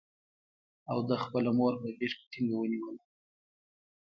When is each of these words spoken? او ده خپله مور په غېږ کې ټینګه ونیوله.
او 0.91 0.97
ده 1.07 1.15
خپله 1.23 1.51
مور 1.57 1.73
په 1.81 1.87
غېږ 1.97 2.11
کې 2.17 2.25
ټینګه 2.31 2.55
ونیوله. 2.57 3.03